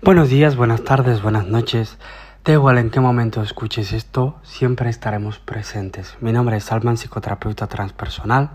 Buenos 0.00 0.28
días, 0.28 0.54
buenas 0.54 0.84
tardes, 0.84 1.22
buenas 1.22 1.48
noches. 1.48 1.98
Da 2.44 2.52
igual 2.52 2.78
en 2.78 2.90
qué 2.90 3.00
momento 3.00 3.42
escuches 3.42 3.92
esto, 3.92 4.36
siempre 4.44 4.90
estaremos 4.90 5.40
presentes. 5.40 6.16
Mi 6.20 6.32
nombre 6.32 6.56
es 6.56 6.64
Salman, 6.64 6.96
psicoterapeuta 6.96 7.66
transpersonal 7.66 8.50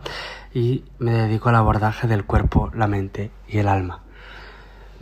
y 0.54 0.86
me 1.00 1.12
dedico 1.12 1.50
al 1.50 1.56
abordaje 1.56 2.08
del 2.08 2.24
cuerpo, 2.24 2.72
la 2.74 2.88
mente 2.88 3.30
y 3.46 3.58
el 3.58 3.68
alma. 3.68 4.04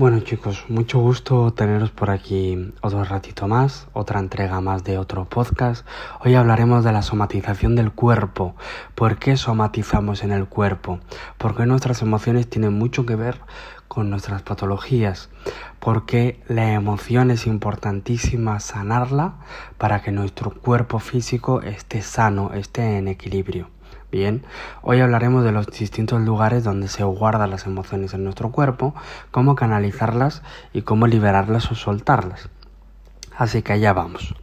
Bueno 0.02 0.20
chicos, 0.22 0.66
mucho 0.68 0.98
gusto 0.98 1.54
teneros 1.54 1.92
por 1.92 2.10
aquí 2.10 2.74
otro 2.81 3.04
ratito 3.04 3.47
más, 3.47 3.88
otra 3.94 4.20
entrega 4.20 4.60
más 4.60 4.84
de 4.84 4.97
otro 4.97 5.26
podcast. 5.29 5.85
Hoy 6.22 6.34
hablaremos 6.34 6.84
de 6.84 6.92
la 6.92 7.04
somatización 7.04 7.76
del 7.76 7.92
cuerpo. 7.92 8.56
¿Por 8.96 9.20
qué 9.20 9.38
somatizamos 9.38 10.24
en 10.24 10.31
el 10.31 10.48
cuerpo? 10.48 10.99
Porque 11.38 11.67
nuestras 11.67 12.02
emociones 12.02 12.49
tienen 12.49 12.74
mucho 12.74 13.06
que 13.06 13.16
ver 13.16 13.42
con 13.88 14.10
nuestras 14.10 14.42
patologías, 14.42 15.29
porque 15.79 16.41
la 16.48 16.73
emoción 16.73 17.30
es 17.30 17.45
importantísima 17.45 18.59
sanarla 18.59 19.36
para 19.77 20.02
que 20.02 20.11
nuestro 20.11 20.49
cuerpo 20.49 20.97
físico 20.97 21.61
esté 21.61 22.02
sano, 22.02 22.53
esté 22.55 22.97
en 22.97 23.08
equilibrio. 23.08 23.70
Bien, 24.11 24.43
hoy 24.81 24.99
hablaremos 24.99 25.45
de 25.45 25.53
los 25.53 25.67
distintos 25.67 26.19
lugares 26.19 26.65
donde 26.65 26.89
se 26.89 27.02
guardan 27.05 27.49
las 27.49 27.65
emociones 27.65 28.13
en 28.13 28.25
nuestro 28.25 28.52
cuerpo, 28.52 28.93
cómo 29.31 29.55
canalizarlas 29.55 30.43
y 30.73 30.81
cómo 30.81 31.07
liberarlas 31.07 31.71
o 31.71 31.75
soltarlas. 31.75 32.49
Así 33.38 33.61
que 33.61 33.71
allá 33.71 33.93
vamos. 33.93 34.35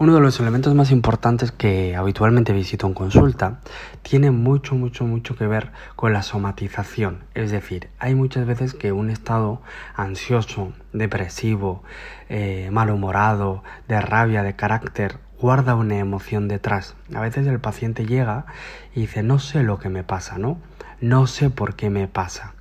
Uno 0.00 0.14
de 0.14 0.20
los 0.20 0.40
elementos 0.40 0.74
más 0.74 0.90
importantes 0.90 1.52
que 1.52 1.94
habitualmente 1.94 2.52
visito 2.52 2.88
en 2.88 2.94
consulta 2.94 3.60
tiene 4.02 4.32
mucho, 4.32 4.74
mucho, 4.74 5.04
mucho 5.04 5.36
que 5.36 5.46
ver 5.46 5.70
con 5.94 6.12
la 6.12 6.24
somatización. 6.24 7.22
Es 7.34 7.52
decir, 7.52 7.90
hay 8.00 8.16
muchas 8.16 8.44
veces 8.44 8.74
que 8.74 8.90
un 8.90 9.08
estado 9.08 9.62
ansioso, 9.94 10.72
depresivo, 10.92 11.84
eh, 12.28 12.70
malhumorado, 12.72 13.62
de 13.86 14.00
rabia, 14.00 14.42
de 14.42 14.56
carácter, 14.56 15.18
guarda 15.40 15.74
una 15.74 15.98
emoción 15.98 16.48
detrás. 16.48 16.94
A 17.14 17.20
veces 17.20 17.46
el 17.46 17.60
paciente 17.60 18.06
llega 18.06 18.46
y 18.94 19.02
dice, 19.02 19.22
no 19.22 19.38
sé 19.38 19.62
lo 19.62 19.78
que 19.78 19.88
me 19.88 20.04
pasa, 20.04 20.38
¿no? 20.38 20.58
No 21.00 21.26
sé 21.26 21.50
por 21.50 21.74
qué 21.74 21.88
me 21.88 22.08
pasa. 22.08 22.54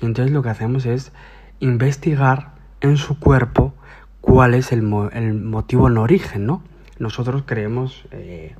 Y 0.00 0.06
entonces 0.06 0.32
lo 0.32 0.42
que 0.42 0.50
hacemos 0.50 0.86
es 0.86 1.12
investigar 1.60 2.52
en 2.80 2.96
su 2.96 3.18
cuerpo 3.18 3.74
cuál 4.20 4.54
es 4.54 4.72
el, 4.72 4.80
el 5.12 5.34
motivo 5.34 5.88
en 5.88 5.98
origen, 5.98 6.46
¿no? 6.46 6.62
Nosotros 6.98 7.42
creemos 7.44 8.04
eh, 8.12 8.54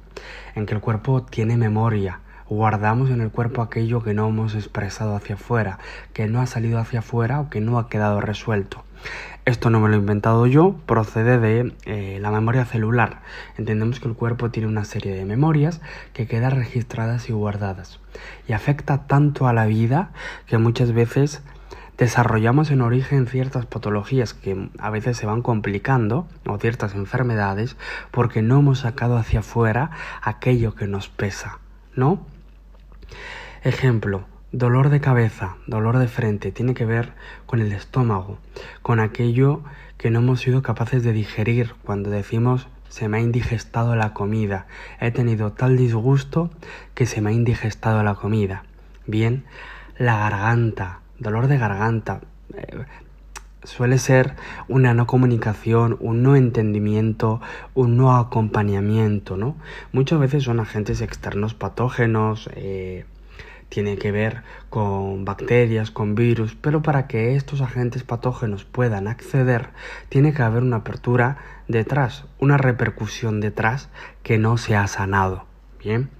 en 0.55 0.67
que 0.67 0.75
el 0.75 0.81
cuerpo 0.81 1.23
tiene 1.23 1.57
memoria, 1.57 2.21
guardamos 2.49 3.11
en 3.11 3.21
el 3.21 3.31
cuerpo 3.31 3.63
aquello 3.63 4.03
que 4.03 4.15
no 4.15 4.29
hemos 4.29 4.55
expresado 4.55 5.15
hacia 5.15 5.37
afuera, 5.37 5.79
que 6.13 6.27
no 6.27 6.41
ha 6.41 6.47
salido 6.47 6.79
hacia 6.79 6.99
afuera 6.99 7.41
o 7.41 7.51
que 7.51 7.61
no 7.61 7.79
ha 7.79 7.89
quedado 7.89 8.21
resuelto. 8.21 8.85
Esto 9.45 9.71
no 9.71 9.81
me 9.81 9.89
lo 9.89 9.97
he 9.97 9.99
inventado 9.99 10.47
yo, 10.47 10.77
procede 10.87 11.41
de 11.41 11.75
eh, 11.85 12.19
la 12.21 12.31
memoria 12.31 12.65
celular. 12.65 13.23
Entendemos 13.59 13.99
que 13.99 14.07
el 14.07 14.15
cuerpo 14.15 14.53
tiene 14.53 14.69
una 14.69 14.85
serie 14.85 15.17
de 15.17 15.25
memorias 15.25 15.81
que 16.13 16.29
quedan 16.29 16.53
registradas 16.53 17.29
y 17.29 17.33
guardadas. 17.33 17.99
Y 18.47 18.53
afecta 18.53 19.09
tanto 19.09 19.49
a 19.49 19.53
la 19.53 19.67
vida 19.67 20.13
que 20.47 20.59
muchas 20.59 20.93
veces 20.93 21.43
desarrollamos 21.99 22.71
en 22.71 22.83
origen 22.83 23.27
ciertas 23.27 23.67
patologías 23.67 24.33
que 24.33 24.69
a 24.79 24.91
veces 24.91 25.17
se 25.17 25.27
van 25.27 25.43
complicando 25.43 26.29
o 26.47 26.59
ciertas 26.59 26.95
enfermedades 26.95 27.77
porque 28.13 28.43
no 28.43 28.61
hemos 28.61 28.81
sacado 28.81 29.17
hacia 29.17 29.41
afuera 29.41 29.91
aquello 30.23 30.77
que 30.77 30.87
nos 30.87 31.09
pesa, 31.09 31.59
¿no? 31.97 32.25
Ejemplo, 33.65 34.25
dolor 34.53 34.91
de 34.91 35.01
cabeza, 35.01 35.57
dolor 35.67 35.99
de 35.99 36.09
frente, 36.09 36.53
tiene 36.53 36.75
que 36.75 36.85
ver 36.85 37.13
con 37.47 37.61
el 37.61 37.73
estómago, 37.73 38.39
con 38.83 39.01
aquello 39.01 39.63
que 39.97 40.11
no 40.11 40.19
hemos 40.19 40.41
sido 40.41 40.63
capaces 40.63 41.03
de 41.03 41.13
digerir 41.13 41.75
cuando 41.85 42.11
decimos 42.11 42.69
se 42.89 43.09
me 43.09 43.17
ha 43.17 43.21
indigestado 43.21 43.97
la 43.97 44.13
comida, 44.13 44.67
he 45.01 45.11
tenido 45.11 45.53
tal 45.53 45.79
disgusto 45.79 46.51
que 46.95 47.07
se 47.07 47.23
me 47.23 47.31
ha 47.31 47.33
indigestado 47.33 48.03
la 48.03 48.17
comida. 48.17 48.65
Bien, 49.07 49.45
la 49.97 50.19
garganta, 50.19 51.01
dolor 51.19 51.47
de 51.47 51.57
garganta. 51.57 52.21
Eh, 52.55 52.85
suele 53.65 53.97
ser 53.97 54.35
una 54.69 54.93
no 54.93 55.07
comunicación, 55.07 55.97
un 56.01 56.23
no 56.23 56.37
entendimiento, 56.37 57.41
un 57.73 57.97
no 57.97 58.15
acompañamiento, 58.15 59.39
¿no? 59.39 59.57
Muchas 59.93 60.19
veces 60.19 60.43
son 60.43 60.61
agentes 60.61 61.01
externos 61.01 61.55
patógenos, 61.55 62.51
eh, 62.55 63.07
tiene 63.73 63.97
que 63.97 64.13
ver 64.13 64.43
con 64.69 65.25
bacterias, 65.25 65.91
con 65.91 66.15
virus, 66.15 66.55
pero 66.55 66.83
para 66.83 67.07
que 67.07 67.37
estos 67.37 67.63
agentes 67.63 68.03
patógenos 68.03 68.67
puedan 68.67 69.09
acceder, 69.09 69.71
tiene 70.11 70.35
que 70.35 70.43
haber 70.43 70.63
una 70.63 70.77
apertura 70.77 71.39
detrás, 71.69 72.27
una 72.39 72.59
repercusión 72.59 73.41
detrás 73.41 73.89
que 74.23 74.37
no 74.37 74.59
se 74.59 74.77
ha 74.77 74.87
sanado. 74.89 75.47
Bien. 75.83 76.11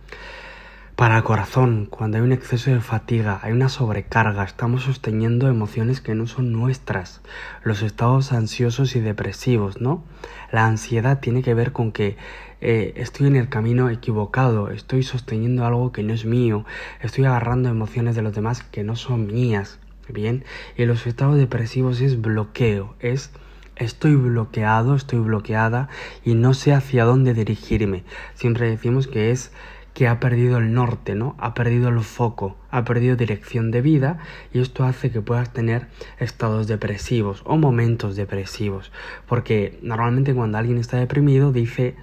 Para 0.97 1.17
el 1.17 1.25
corazón, 1.25 1.87
cuando 1.87 2.19
hay 2.19 2.23
un 2.23 2.33
exceso 2.33 2.71
de 2.71 2.81
fatiga, 2.81 3.41
hay 3.43 3.53
una 3.53 3.71
sobrecarga, 3.71 4.45
estamos 4.45 4.83
sosteniendo 4.83 5.49
emociones 5.49 6.03
que 6.03 6.15
no 6.15 6.27
son 6.27 6.53
nuestras, 6.53 7.23
los 7.65 7.83
estados 7.83 8.33
ansiosos 8.33 8.95
y 8.95 9.01
depresivos, 9.01 9.81
¿no? 9.81 10.05
La 10.53 10.67
ansiedad 10.67 11.19
tiene 11.19 11.43
que 11.43 11.55
ver 11.55 11.73
con 11.73 11.93
que 11.93 12.19
eh, 12.61 12.93
estoy 12.97 13.27
en 13.27 13.37
el 13.37 13.49
camino 13.49 13.89
equivocado, 13.89 14.71
estoy 14.71 15.03
sosteniendo 15.03 15.65
algo 15.65 15.93
que 15.93 16.03
no 16.03 16.13
es 16.13 16.27
mío, 16.27 16.67
estoy 17.01 17.25
agarrando 17.25 17.71
emociones 17.71 18.15
de 18.15 18.23
los 18.23 18.35
demás 18.35 18.63
que 18.63 18.85
no 18.85 18.95
son 18.95 19.27
mías, 19.27 19.81
¿bien? 20.09 20.45
Y 20.77 20.85
los 20.85 21.07
estados 21.07 21.39
depresivos 21.39 22.03
es 22.03 22.21
bloqueo, 22.21 22.95
es 23.01 23.31
estoy 23.77 24.15
bloqueado, 24.15 24.95
estoy 24.95 25.21
bloqueada 25.21 25.89
y 26.23 26.35
no 26.35 26.53
sé 26.53 26.75
hacia 26.75 27.05
dónde 27.05 27.33
dirigirme. 27.33 28.05
Siempre 28.35 28.69
decimos 28.69 29.09
que 29.09 29.31
es 29.31 29.53
que 29.95 30.09
ha 30.09 30.21
perdido 30.21 30.59
el 30.59 30.73
norte, 30.73 31.15
¿no? 31.15 31.37
Ha 31.39 31.55
perdido 31.55 31.89
el 31.89 32.01
foco, 32.01 32.57
ha 32.71 32.85
perdido 32.85 33.17
dirección 33.17 33.71
de 33.71 33.83
vida 33.83 34.19
y 34.53 34.61
esto 34.61 34.85
hace 34.85 35.11
que 35.11 35.21
puedas 35.21 35.53
tener 35.53 35.87
estados 36.19 36.67
depresivos 36.67 37.43
o 37.45 37.57
momentos 37.57 38.17
depresivos, 38.17 38.91
porque 39.27 39.79
normalmente 39.83 40.35
cuando 40.35 40.59
alguien 40.59 40.79
está 40.79 40.97
deprimido 40.97 41.53
dice 41.53 41.95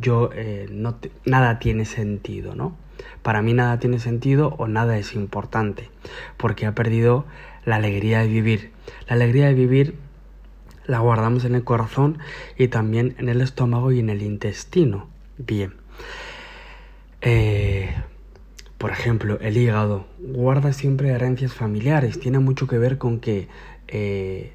yo 0.00 0.30
eh, 0.32 0.66
no 0.70 0.96
nada 1.26 1.58
tiene 1.58 1.84
sentido, 1.84 2.54
¿no? 2.54 2.76
Para 3.22 3.42
mí 3.42 3.52
nada 3.52 3.78
tiene 3.78 3.98
sentido 3.98 4.54
o 4.58 4.66
nada 4.66 4.96
es 4.98 5.14
importante, 5.14 5.90
porque 6.36 6.66
ha 6.66 6.74
perdido 6.74 7.26
la 7.64 7.76
alegría 7.76 8.20
de 8.20 8.28
vivir. 8.28 8.70
La 9.08 9.14
alegría 9.14 9.46
de 9.46 9.54
vivir 9.54 9.96
la 10.86 11.00
guardamos 11.00 11.44
en 11.44 11.54
el 11.54 11.64
corazón 11.64 12.18
y 12.58 12.68
también 12.68 13.14
en 13.18 13.28
el 13.28 13.40
estómago 13.40 13.92
y 13.92 14.00
en 14.00 14.10
el 14.10 14.22
intestino. 14.22 15.08
Bien. 15.38 15.74
Eh, 17.26 17.88
por 18.76 18.90
ejemplo, 18.90 19.38
el 19.40 19.56
hígado 19.56 20.06
guarda 20.18 20.74
siempre 20.74 21.08
herencias 21.08 21.54
familiares. 21.54 22.20
Tiene 22.20 22.38
mucho 22.38 22.66
que 22.66 22.76
ver 22.76 22.98
con 22.98 23.18
que 23.18 23.48
eh, 23.88 24.52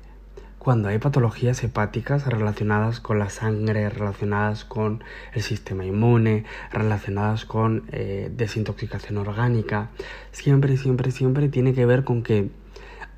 cuando 0.59 0.89
hay 0.89 0.99
patologías 0.99 1.63
hepáticas 1.63 2.27
relacionadas 2.27 2.99
con 2.99 3.17
la 3.17 3.31
sangre, 3.31 3.89
relacionadas 3.89 4.65
con 4.65 5.03
el 5.33 5.41
sistema 5.41 5.83
inmune, 5.83 6.43
relacionadas 6.71 7.45
con 7.45 7.85
eh, 7.91 8.29
desintoxicación 8.35 9.17
orgánica, 9.17 9.89
siempre, 10.31 10.77
siempre, 10.77 11.09
siempre 11.09 11.49
tiene 11.49 11.73
que 11.73 11.87
ver 11.87 12.03
con 12.03 12.21
que 12.21 12.49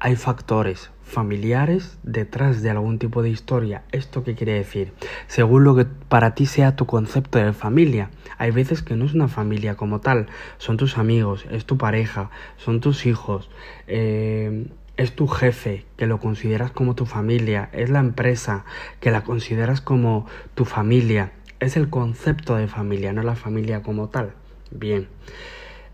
hay 0.03 0.15
factores 0.15 0.89
familiares 1.03 1.99
detrás 2.01 2.63
de 2.63 2.71
algún 2.71 2.97
tipo 2.97 3.21
de 3.21 3.29
historia. 3.29 3.83
¿Esto 3.91 4.23
qué 4.23 4.33
quiere 4.33 4.53
decir? 4.53 4.93
Según 5.27 5.63
lo 5.63 5.75
que 5.75 5.85
para 5.85 6.33
ti 6.33 6.47
sea 6.47 6.75
tu 6.75 6.87
concepto 6.87 7.37
de 7.37 7.53
familia. 7.53 8.09
Hay 8.39 8.49
veces 8.49 8.81
que 8.81 8.95
no 8.95 9.05
es 9.05 9.13
una 9.13 9.27
familia 9.27 9.75
como 9.75 10.01
tal, 10.01 10.25
son 10.57 10.77
tus 10.77 10.97
amigos, 10.97 11.45
es 11.51 11.65
tu 11.65 11.77
pareja, 11.77 12.31
son 12.57 12.81
tus 12.81 13.05
hijos, 13.05 13.51
eh, 13.85 14.65
es 14.97 15.15
tu 15.15 15.27
jefe 15.27 15.85
que 15.97 16.07
lo 16.07 16.19
consideras 16.19 16.71
como 16.71 16.95
tu 16.95 17.05
familia, 17.05 17.69
es 17.71 17.91
la 17.91 17.99
empresa 17.99 18.65
que 19.01 19.11
la 19.11 19.23
consideras 19.23 19.81
como 19.81 20.25
tu 20.55 20.65
familia. 20.65 21.31
Es 21.59 21.77
el 21.77 21.91
concepto 21.91 22.55
de 22.55 22.67
familia, 22.67 23.13
no 23.13 23.21
la 23.21 23.35
familia 23.35 23.83
como 23.83 24.09
tal. 24.09 24.33
Bien. 24.71 25.07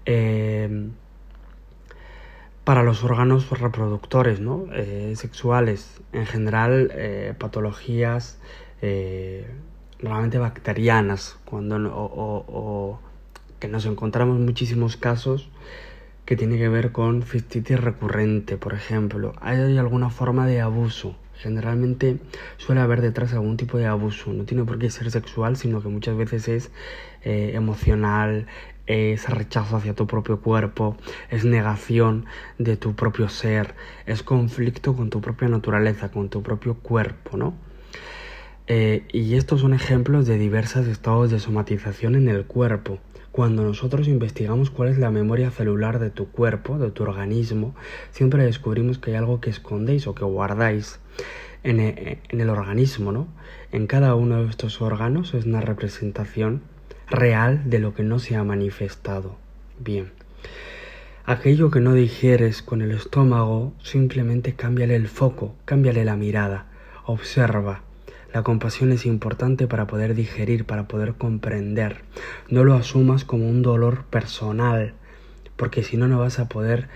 Eh, 0.06 0.92
para 2.68 2.84
los 2.84 3.02
órganos 3.06 3.50
reproductores 3.50 4.42
¿no? 4.42 4.66
Eh, 4.74 5.14
sexuales, 5.16 6.02
en 6.12 6.26
general 6.26 6.92
eh, 6.94 7.34
patologías 7.40 8.40
eh, 8.82 9.50
normalmente 10.02 10.38
bacterianas, 10.38 11.38
cuando 11.46 11.78
o, 11.96 13.00
que 13.62 13.70
nos 13.70 13.86
encontramos 13.86 14.38
muchísimos 14.38 14.98
casos 14.98 15.50
que 16.26 16.36
tiene 16.36 16.58
que 16.58 16.68
ver 16.68 16.92
con 16.92 17.24
fistitis 17.24 17.80
recurrente, 17.80 18.58
por 18.58 18.74
ejemplo. 18.74 19.34
Hay 19.40 19.78
alguna 19.78 20.10
forma 20.10 20.46
de 20.46 20.60
abuso. 20.60 21.16
Generalmente 21.36 22.18
suele 22.58 22.82
haber 22.82 23.00
detrás 23.00 23.32
algún 23.32 23.56
tipo 23.56 23.78
de 23.78 23.86
abuso. 23.86 24.34
No 24.34 24.44
tiene 24.44 24.66
por 24.66 24.78
qué 24.78 24.90
ser 24.90 25.10
sexual, 25.10 25.56
sino 25.56 25.82
que 25.82 25.88
muchas 25.88 26.18
veces 26.18 26.50
es 26.50 26.72
emocional, 27.24 28.46
es 28.88 29.30
rechazo 29.30 29.78
hacia 29.78 29.94
tu 29.94 30.08
propio 30.08 30.42
cuerpo, 30.42 30.98
es 31.30 31.46
negación 31.46 32.26
de 32.58 32.78
tu 32.78 32.96
propio 32.96 33.30
ser, 33.30 33.76
es 34.06 34.24
conflicto 34.24 34.96
con 34.96 35.10
tu 35.10 35.22
propia 35.22 35.50
naturaleza, 35.50 36.10
con 36.12 36.30
tu 36.30 36.42
propio 36.42 36.76
cuerpo, 36.76 37.38
¿no? 37.38 37.54
Eh, 38.70 39.06
y 39.14 39.36
estos 39.36 39.62
son 39.62 39.74
ejemplos 39.74 40.28
de 40.28 40.38
diversos 40.38 40.88
estados 40.88 41.32
de 41.32 41.40
somatización 41.40 42.16
en 42.16 42.28
el 42.28 42.46
cuerpo. 42.46 43.00
Cuando 43.32 43.64
nosotros 43.64 44.08
investigamos 44.08 44.72
cuál 44.72 44.90
es 44.90 44.98
la 44.98 45.12
memoria 45.12 45.52
celular 45.52 46.00
de 46.00 46.10
tu 46.10 46.28
cuerpo, 46.32 46.78
de 46.78 46.92
tu 46.92 47.04
organismo, 47.04 47.76
siempre 48.12 48.44
descubrimos 48.44 48.98
que 48.98 49.12
hay 49.12 49.18
algo 49.18 49.40
que 49.40 49.50
escondéis 49.50 50.08
o 50.08 50.16
que 50.16 50.26
guardáis 50.26 51.00
en 51.64 51.80
e, 51.80 52.20
el, 52.30 52.50
organismo, 52.50 53.12
¿no? 53.12 53.28
En 53.72 53.88
cada 53.88 54.16
uno 54.16 54.44
de 54.44 54.50
estos 54.50 54.82
órganos 54.82 55.34
es 55.34 55.46
una 55.46 55.62
representación 55.62 56.62
real 57.10 57.70
de 57.70 57.80
lo 57.80 57.94
que 57.94 58.04
no 58.04 58.20
se 58.20 58.36
ha 58.36 58.44
manifestado. 58.44 59.38
Bien. 59.80 60.12
Aquello 61.26 61.72
que 61.72 61.82
no 61.82 61.94
digieres 61.94 62.62
con 62.62 62.82
el 62.82 62.92
estómago, 62.92 63.74
simplemente 63.84 64.54
cámbiale 64.54 64.96
el 64.96 65.08
foco, 65.08 65.56
cámbiale 65.66 66.06
la 66.06 66.16
mirada, 66.16 66.68
observa, 67.06 67.82
la 68.34 68.44
compasión 68.44 68.92
es 68.92 69.06
importante 69.06 69.68
para 69.68 69.88
poder 69.88 70.14
digerir, 70.14 70.66
para 70.66 70.88
poder 70.88 71.16
comprender. 71.16 72.02
No 72.50 72.64
lo 72.64 72.76
asumas 72.76 73.26
como 73.26 73.50
un 73.50 73.62
dolor 73.62 74.04
personal, 74.06 74.94
porque 75.56 75.84
si 75.84 75.98
no, 75.98 76.08
no 76.08 76.20
vas 76.20 76.40
a 76.40 76.48
poder 76.48 76.88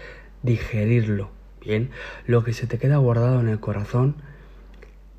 digerirlo. 0.43 1.29
Bien, 1.61 1.89
lo 2.25 2.43
que 2.43 2.53
se 2.53 2.67
te 2.67 2.77
queda 2.77 2.97
guardado 2.97 3.39
en 3.39 3.47
el 3.47 3.59
corazón, 3.59 4.15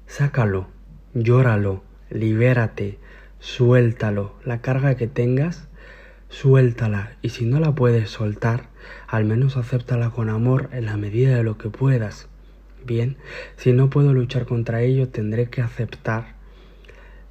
sácalo, 0.07 0.69
llóralo, 1.15 1.83
libérate, 2.11 2.99
suéltalo. 3.43 4.37
La 4.45 4.63
carga 4.63 4.95
que 4.95 5.09
tengas, 5.09 5.69
suéltala. 6.29 7.17
Y 7.23 7.31
si 7.31 7.45
no 7.45 7.59
la 7.59 7.75
puedes 7.75 8.09
soltar, 8.09 8.69
al 9.09 9.25
menos 9.25 9.57
acéptala 9.57 10.11
con 10.11 10.31
amor 10.31 10.71
en 10.73 10.87
la 10.87 10.97
medida 10.97 11.37
de 11.37 11.43
lo 11.43 11.59
que 11.59 11.69
puedas. 11.69 12.29
Bien, 12.87 13.17
si 13.57 13.73
no 13.73 13.91
puedo 13.91 14.15
luchar 14.15 14.47
contra 14.47 14.83
ello, 14.83 15.09
tendré 15.09 15.51
que 15.51 15.61
aceptar 15.61 16.37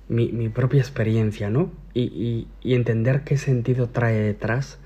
mi, 0.10 0.50
propia 0.50 0.82
experiencia, 0.82 1.50
¿no? 1.50 1.72
Y, 1.94 2.48
y, 2.62 2.74
entender 2.74 3.24
qué 3.24 3.38
sentido 3.38 3.88
trae 3.88 4.18
detrás 4.18 4.80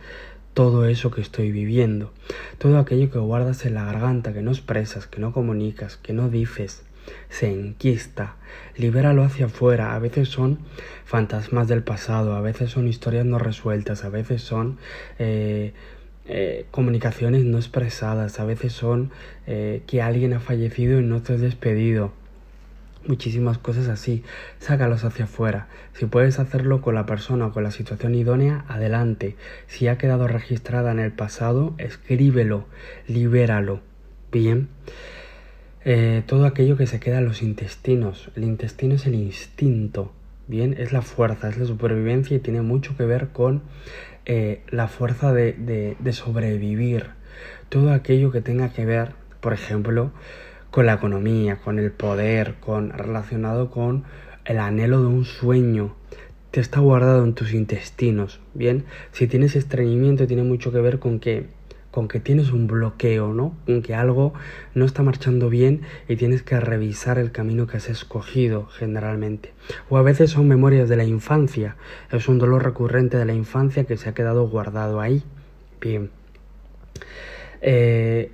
todo 0.54 0.86
eso 0.86 1.10
que 1.10 1.22
estoy 1.22 1.52
viviendo, 1.52 2.14
todo 2.60 2.78
aquello 2.78 3.10
que 3.10 3.18
guardas 3.18 3.66
en 3.66 3.74
la 3.74 3.86
garganta, 3.86 4.34
que 4.34 4.44
no 4.44 4.52
expresas, 4.52 5.08
que 5.08 5.20
no 5.20 5.34
comunicas, 5.34 5.98
que 5.98 6.14
no 6.14 6.30
dices, 6.30 6.85
se 7.30 7.52
enquista, 7.52 8.36
libéralo 8.78 9.24
hacia 9.24 9.48
afuera, 9.48 9.96
a 9.96 10.00
veces 10.00 10.30
son 10.30 10.60
fantasmas 11.06 11.68
del 11.68 11.84
pasado, 11.84 12.36
a 12.36 12.42
veces 12.42 12.72
son 12.72 12.88
historias 12.88 13.26
no 13.26 13.40
resueltas, 13.40 14.04
a 14.04 14.10
veces 14.10 14.42
son 14.42 14.78
eh, 15.20 15.74
eh, 16.28 16.66
comunicaciones 16.72 17.46
no 17.46 17.58
expresadas, 17.58 18.40
a 18.40 18.46
veces 18.46 18.74
son 18.74 19.12
eh, 19.46 19.84
que 19.86 20.02
alguien 20.02 20.34
ha 20.34 20.40
fallecido 20.40 21.00
y 21.00 21.04
no 21.04 21.22
te 21.22 21.34
has 21.34 21.42
despedido. 21.42 22.12
Muchísimas 23.08 23.60
cosas 23.60 23.88
así, 23.88 24.24
sácalos 24.58 25.04
hacia 25.04 25.26
afuera. 25.26 25.68
Si 25.94 26.08
puedes 26.08 26.40
hacerlo 26.40 26.82
con 26.82 26.96
la 26.96 27.06
persona 27.06 27.46
o 27.46 27.52
con 27.54 27.62
la 27.62 27.70
situación 27.70 28.16
idónea, 28.16 28.66
adelante. 28.68 29.36
Si 29.68 29.88
ha 29.88 30.00
quedado 30.00 30.28
registrada 30.28 30.92
en 30.92 31.00
el 31.00 31.12
pasado, 31.12 31.76
escríbelo, 31.78 32.66
libéralo. 33.08 33.82
Bien. 34.32 34.70
Eh, 35.88 36.24
todo 36.26 36.48
aquello 36.48 36.78
que 36.78 36.88
se 36.88 37.00
queda 37.00 37.20
en 37.20 37.26
los 37.26 37.44
intestinos. 37.44 38.32
El 38.36 38.44
intestino 38.44 38.96
es 38.96 39.06
el 39.06 39.14
instinto, 39.14 40.12
bien, 40.48 40.76
es 40.80 40.92
la 40.92 41.04
fuerza, 41.04 41.48
es 41.48 41.60
la 41.60 41.66
supervivencia 41.66 42.36
y 42.36 42.40
tiene 42.40 42.64
mucho 42.64 42.98
que 42.98 43.06
ver 43.06 43.28
con 43.30 43.62
eh, 44.26 44.64
la 44.70 44.88
fuerza 44.88 45.32
de, 45.32 45.54
de, 46.00 46.14
sobrevivir, 46.14 47.12
todo 47.70 47.92
aquello 47.94 48.32
que 48.32 48.42
tenga 48.42 48.74
que 48.74 48.84
ver, 48.84 49.12
por 49.42 49.54
ejemplo, 49.54 50.12
con 50.72 50.88
la 50.88 50.94
economía, 50.94 51.58
con 51.58 51.78
el 51.78 51.92
poder, 51.92 52.56
con 52.60 52.90
relacionado 52.90 53.70
con 53.70 54.06
el 54.46 54.58
anhelo 54.58 55.02
de 55.02 55.08
un 55.08 55.24
sueño, 55.24 55.94
te 56.50 56.62
está 56.62 56.80
guardado 56.80 57.24
en 57.24 57.36
tus 57.36 57.54
intestinos, 57.54 58.40
¿bien? 58.56 58.86
Si 59.12 59.28
tienes 59.28 59.56
estreñimiento 59.56 60.26
tiene 60.26 60.42
mucho 60.42 60.72
que 60.72 60.80
ver 60.80 60.98
con 60.98 61.20
que 61.20 61.46
con 61.96 62.10
que 62.10 62.20
tienes 62.20 62.52
un 62.52 62.68
bloqueo, 62.68 63.34
¿no? 63.34 63.56
Con 63.66 63.82
que 63.82 63.96
algo 63.96 64.34
no 64.74 64.84
está 64.84 65.02
marchando 65.02 65.50
bien 65.50 65.84
y 66.10 66.18
tienes 66.18 66.44
que 66.44 66.60
revisar 66.60 67.18
el 67.18 67.32
camino 67.32 67.68
que 67.68 67.78
has 67.78 67.88
escogido 67.88 68.66
generalmente. 68.66 69.54
O 69.88 69.98
a 69.98 70.02
veces 70.02 70.32
son 70.32 70.50
memorias 70.50 70.90
de 70.90 70.98
la 70.98 71.06
infancia, 71.06 71.78
es 72.12 72.28
un 72.28 72.38
dolor 72.38 72.66
recurrente 72.66 73.16
de 73.16 73.24
la 73.24 73.34
infancia 73.34 73.86
que 73.86 73.96
se 73.96 74.10
ha 74.10 74.14
quedado 74.14 74.46
guardado 74.50 75.00
ahí. 75.00 75.24
Bien. 75.80 76.10
Eh, 77.62 78.30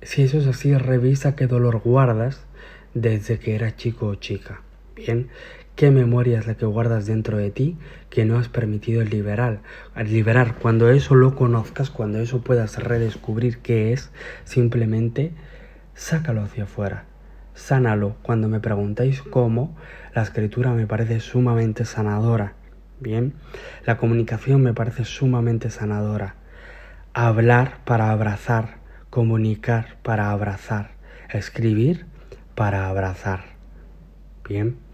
si 0.00 0.22
eso 0.22 0.38
es 0.38 0.46
así, 0.46 0.74
revisa 0.74 1.36
qué 1.36 1.46
dolor 1.46 1.82
guardas 1.84 2.46
desde 2.94 3.38
que 3.38 3.54
eras 3.54 3.76
chico 3.76 4.06
o 4.06 4.14
chica. 4.14 4.62
Bien, 4.96 5.28
¿Qué 5.76 5.90
memoria 5.90 6.38
es 6.38 6.46
la 6.46 6.54
que 6.54 6.66
guardas 6.66 7.06
dentro 7.06 7.38
de 7.38 7.50
ti 7.50 7.78
que 8.10 8.26
no 8.26 8.38
has 8.38 8.48
permitido 8.48 9.02
liberar? 9.02 9.60
liberar? 9.96 10.56
Cuando 10.58 10.90
eso 10.90 11.14
lo 11.14 11.34
conozcas, 11.34 11.90
cuando 11.90 12.18
eso 12.20 12.42
puedas 12.42 12.78
redescubrir 12.78 13.58
qué 13.58 13.92
es, 13.92 14.10
simplemente 14.44 15.32
sácalo 15.94 16.42
hacia 16.42 16.64
afuera. 16.64 17.06
Sánalo. 17.54 18.16
Cuando 18.22 18.48
me 18.48 18.60
preguntáis 18.60 19.22
cómo, 19.22 19.74
la 20.14 20.22
escritura 20.22 20.72
me 20.72 20.86
parece 20.86 21.20
sumamente 21.20 21.84
sanadora. 21.86 22.54
Bien, 23.00 23.34
la 23.84 23.96
comunicación 23.96 24.62
me 24.62 24.74
parece 24.74 25.04
sumamente 25.04 25.70
sanadora. 25.70 26.36
Hablar 27.14 27.78
para 27.84 28.10
abrazar, 28.10 28.76
comunicar 29.10 29.96
para 30.02 30.30
abrazar, 30.30 30.92
escribir 31.30 32.06
para 32.54 32.88
abrazar. 32.88 33.40
Bien. 34.48 34.91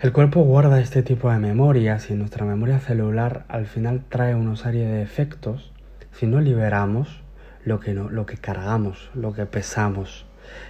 El 0.00 0.12
cuerpo 0.12 0.42
guarda 0.42 0.80
este 0.80 1.02
tipo 1.02 1.30
de 1.30 1.38
memorias 1.38 2.10
y 2.10 2.14
nuestra 2.14 2.44
memoria 2.44 2.80
celular 2.80 3.44
al 3.48 3.66
final 3.66 4.02
trae 4.08 4.34
una 4.34 4.56
serie 4.56 4.86
de 4.86 5.02
efectos 5.02 5.72
si 6.12 6.26
no 6.26 6.40
liberamos 6.40 7.22
lo 7.64 7.78
que, 7.80 7.94
no, 7.94 8.10
lo 8.10 8.26
que 8.26 8.36
cargamos, 8.36 9.10
lo 9.14 9.32
que 9.32 9.46
pesamos. 9.46 10.26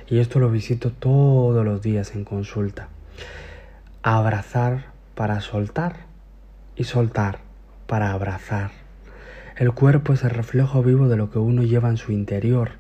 Y 0.09 0.19
esto 0.19 0.39
lo 0.39 0.51
visito 0.51 0.93
todos 0.93 1.65
los 1.65 1.81
días 1.81 2.15
en 2.15 2.25
consulta. 2.25 2.89
Abrazar 4.03 4.87
para 5.15 5.41
soltar 5.41 5.97
y 6.77 6.85
soltar 6.85 7.39
para 7.87 8.13
abrazar. 8.13 8.71
El 9.57 9.73
cuerpo 9.73 10.13
es 10.13 10.23
el 10.23 10.31
reflejo 10.31 10.83
vivo 10.83 11.09
de 11.09 11.17
lo 11.17 11.31
que 11.31 11.39
uno 11.39 11.63
lleva 11.63 11.89
en 11.89 11.97
su 11.97 12.13
interior. 12.13 12.73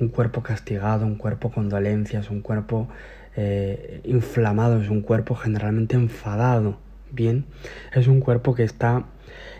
Un 0.00 0.08
cuerpo 0.08 0.42
castigado, 0.42 1.06
un 1.06 1.16
cuerpo 1.16 1.50
con 1.50 1.68
dolencias, 1.68 2.30
un 2.30 2.40
cuerpo 2.40 2.88
eh, 3.36 4.00
inflamado, 4.04 4.80
es 4.80 4.88
un 4.88 5.00
cuerpo 5.00 5.34
generalmente 5.34 5.96
enfadado, 5.96 6.78
¿bien? 7.10 7.46
Es 7.92 8.06
un 8.06 8.20
cuerpo 8.20 8.54
que 8.54 8.62
está 8.62 9.04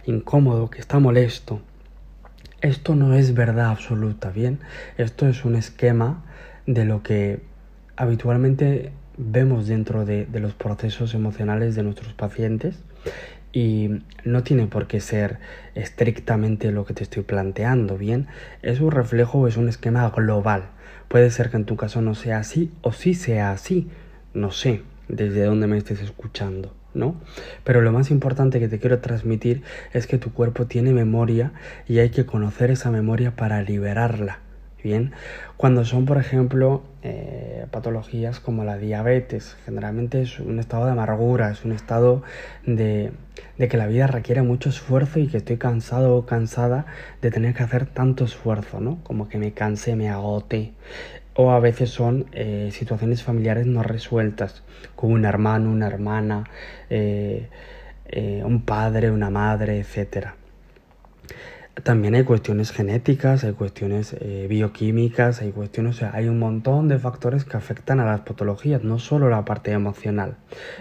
incómodo, 0.07 0.71
que 0.71 0.81
está 0.81 0.99
molesto. 0.99 1.61
Esto 2.61 2.95
no 2.95 3.15
es 3.15 3.35
verdad 3.35 3.71
absoluta, 3.71 4.31
¿bien? 4.31 4.61
Esto 4.97 5.29
es 5.29 5.45
un 5.45 5.57
esquema 5.57 6.25
de 6.67 6.85
lo 6.85 7.03
que 7.03 7.41
habitualmente 7.97 8.93
vemos 9.17 9.67
dentro 9.67 10.05
de, 10.05 10.27
de 10.27 10.41
los 10.41 10.55
procesos 10.55 11.15
emocionales 11.15 11.75
de 11.75 11.83
nuestros 11.83 12.15
pacientes 12.15 12.83
y 13.53 14.03
no 14.25 14.43
tiene 14.43 14.67
por 14.67 14.87
qué 14.87 15.01
ser 15.01 15.39
estrictamente 15.75 16.73
lo 16.73 16.85
que 16.85 16.95
te 16.95 17.05
estoy 17.05 17.23
planteando, 17.23 17.97
¿bien? 17.97 18.27
Es 18.63 18.81
un 18.81 18.91
reflejo, 18.91 19.47
es 19.47 19.57
un 19.57 19.69
esquema 19.69 20.09
global 20.11 20.74
Puede 21.09 21.31
ser 21.31 21.51
que 21.51 21.57
en 21.57 21.65
tu 21.65 21.77
caso 21.77 22.01
no 22.01 22.15
sea 22.15 22.39
así 22.39 22.71
o 22.83 22.93
sí 22.93 23.15
sea 23.15 23.53
así. 23.53 23.89
No 24.33 24.51
sé 24.51 24.83
desde 25.09 25.45
dónde 25.45 25.67
me 25.67 25.77
estés 25.77 26.01
escuchando, 26.01 26.75
¿no? 26.95 27.17
Pero 27.63 27.83
lo 27.83 27.93
más 27.93 28.11
importante 28.11 28.61
que 28.61 28.69
te 28.69 28.79
quiero 28.79 29.01
transmitir 29.01 29.63
es 29.93 30.07
que 30.07 30.19
tu 30.19 30.33
cuerpo 30.33 30.67
tiene 30.67 30.93
memoria 30.93 31.53
y 31.87 31.99
hay 31.99 32.11
que 32.11 32.27
conocer 32.27 32.71
esa 32.71 32.91
memoria 32.91 33.37
para 33.37 33.63
liberarla. 33.63 34.39
Bien, 34.85 35.13
cuando 35.57 35.87
son, 35.87 36.05
por 36.05 36.19
ejemplo, 36.19 36.83
eh, 37.03 37.65
patologías 37.71 38.39
como 38.39 38.65
la 38.65 38.77
diabetes, 38.77 39.57
generalmente 39.65 40.21
es 40.21 40.39
un 40.39 40.59
estado 40.61 40.85
de 40.85 40.93
amargura, 40.93 41.51
es 41.51 41.65
un 41.65 41.73
estado 41.73 42.23
de, 42.67 43.13
que 43.57 43.77
la 43.79 43.87
vida 43.87 44.07
requiere 44.07 44.43
mucho 44.43 44.69
esfuerzo 44.69 45.21
y 45.21 45.29
que 45.29 45.39
estoy 45.39 45.57
cansado 45.57 46.15
o 46.15 46.27
cansada 46.27 46.85
de 47.23 47.31
tener 47.31 47.55
que 47.55 47.63
hacer 47.63 47.87
tanto 47.87 48.27
esfuerzo, 48.27 48.79
¿no? 48.79 49.03
Como 49.05 49.27
que 49.31 49.39
me 49.39 49.53
canse, 49.53 49.97
me 49.97 50.11
agote. 50.11 50.75
O 51.35 51.51
a 51.53 51.61
veces 51.61 51.89
son 51.89 52.27
eh, 52.33 52.69
situaciones 52.71 53.23
familiares 53.23 53.65
no 53.65 53.83
resueltas, 53.83 54.65
con 54.97 55.13
un 55.13 55.25
hermano, 55.25 55.71
una 55.71 55.87
hermana, 55.87 56.45
eh, 56.91 57.49
un 58.45 58.67
padre, 58.67 59.11
una 59.11 59.31
madre, 59.31 59.79
etcétera 59.79 60.37
también 61.83 62.15
hay 62.15 62.23
cuestiones 62.23 62.71
genéticas, 62.71 63.43
hay 63.43 63.53
cuestiones 63.53 64.15
eh, 64.21 64.47
bioquímicas, 64.49 65.43
hay 65.43 65.51
cuestiones, 65.51 65.97
o 65.97 65.99
sea, 65.99 66.13
hay 66.15 66.29
un 66.29 66.39
montón 66.39 66.87
de 66.87 66.99
factores 66.99 67.45
que 67.45 67.57
afectan 67.57 67.99
a 67.99 68.05
las 68.05 68.21
patologías, 68.21 68.85
no 68.85 69.01
solo 69.01 69.29
la 69.29 69.45
parte 69.45 69.73
emocional. 69.73 70.37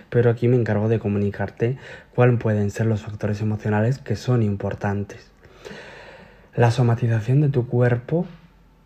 Pero 0.10 0.30
aquí 0.30 0.48
me 0.48 0.56
encargo 0.56 0.90
de 0.90 1.00
comunicarte 1.00 1.78
cuáles 2.14 2.40
pueden 2.40 2.70
ser 2.70 2.86
los 2.86 3.02
factores 3.02 3.42
emocionales 3.42 3.98
que 3.98 4.16
son 4.16 4.44
importantes. 4.44 5.32
La 6.56 6.70
somatización 6.70 7.42
de 7.42 7.50
tu 7.50 7.68
cuerpo, 7.68 8.28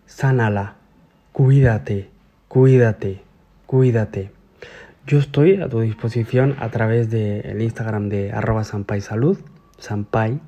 sánala, 0.06 0.76
cuídate, 1.34 2.10
cuídate, 2.48 3.22
cuídate. 3.66 4.32
Yo 5.06 5.20
estoy 5.20 5.62
a 5.62 5.68
tu 5.68 5.82
disposición 5.82 6.56
a 6.60 6.70
través 6.70 7.10
del 7.10 7.62
Instagram 7.62 8.08
de 8.08 8.32
arroba 8.32 8.64
salud, 8.64 9.38
sampai, 9.78 10.40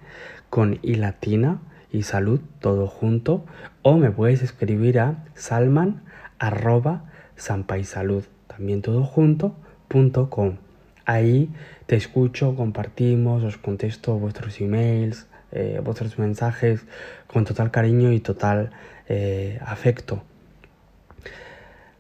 con 0.50 0.80
i 0.82 0.96
latina 0.96 1.60
y 1.92 2.04
salud 2.04 2.40
todo 2.60 2.88
junto 2.88 3.46
o 3.82 3.98
me 3.98 4.12
puedes 4.12 4.42
escribir 4.42 5.00
a 5.00 5.26
salman 5.36 6.04
arroba 6.38 7.06
salud 7.36 8.24
también 8.48 8.82
todo 8.82 9.04
junto 9.04 9.56
punto 9.88 10.30
com. 10.30 10.58
Ahí 11.06 11.50
te 11.88 11.96
escucho, 11.96 12.56
compartimos, 12.56 13.44
os 13.44 13.58
contesto 13.58 14.20
vuestros 14.20 14.62
emails, 14.62 15.28
eh, 15.52 15.82
vuestros 15.84 16.20
mensajes 16.20 16.86
con 17.26 17.46
total 17.46 17.72
cariño 17.72 18.12
y 18.12 18.20
total 18.20 18.72
eh, 19.08 19.60
afecto. 19.66 20.22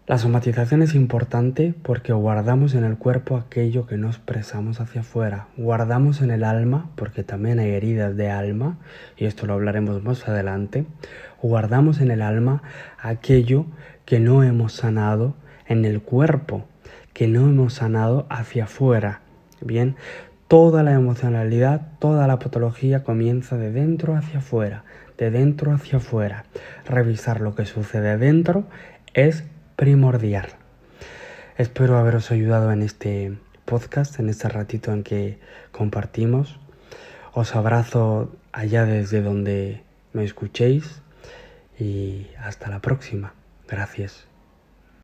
La 0.09 0.17
somatización 0.17 0.81
es 0.81 0.95
importante 0.95 1.75
porque 1.83 2.13
guardamos 2.13 2.73
en 2.73 2.83
el 2.83 2.97
cuerpo 2.97 3.37
aquello 3.37 3.85
que 3.85 3.95
no 3.95 4.07
expresamos 4.07 4.81
hacia 4.81 5.01
afuera, 5.01 5.49
guardamos 5.55 6.21
en 6.21 6.31
el 6.31 6.43
alma, 6.43 6.89
porque 6.95 7.23
también 7.23 7.59
hay 7.59 7.69
heridas 7.69 8.17
de 8.17 8.31
alma, 8.31 8.79
y 9.17 9.25
esto 9.25 9.45
lo 9.45 9.53
hablaremos 9.53 10.01
más 10.01 10.27
adelante, 10.27 10.87
guardamos 11.43 12.01
en 12.01 12.09
el 12.09 12.23
alma 12.23 12.63
aquello 12.99 13.67
que 14.05 14.19
no 14.19 14.41
hemos 14.41 14.73
sanado 14.73 15.35
en 15.67 15.85
el 15.85 16.01
cuerpo, 16.01 16.65
que 17.13 17.27
no 17.27 17.41
hemos 17.41 17.73
sanado 17.73 18.25
hacia 18.31 18.63
afuera. 18.63 19.21
Bien, 19.61 19.95
toda 20.47 20.81
la 20.81 20.93
emocionalidad, 20.93 21.81
toda 21.99 22.25
la 22.25 22.39
patología 22.39 23.03
comienza 23.03 23.57
de 23.57 23.71
dentro 23.71 24.15
hacia 24.15 24.39
afuera, 24.39 24.85
de 25.19 25.29
dentro 25.29 25.71
hacia 25.71 25.99
afuera. 25.99 26.45
Revisar 26.87 27.41
lo 27.41 27.53
que 27.53 27.67
sucede 27.67 28.17
dentro 28.17 28.63
es 29.13 29.43
primordial. 29.79 30.49
Espero 31.57 31.97
haberos 31.97 32.31
ayudado 32.31 32.73
en 32.73 32.81
este 32.81 33.37
podcast, 33.63 34.19
en 34.19 34.27
este 34.27 34.49
ratito 34.49 34.91
en 34.91 35.03
que 35.03 35.39
compartimos. 35.71 36.59
Os 37.31 37.55
abrazo 37.55 38.29
allá 38.51 38.83
desde 38.83 39.21
donde 39.21 39.81
me 40.11 40.25
escuchéis 40.25 41.01
y 41.79 42.27
hasta 42.39 42.67
la 42.69 42.81
próxima. 42.81 43.33
Gracias. 43.69 44.28